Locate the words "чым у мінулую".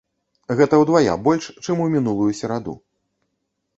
1.65-2.31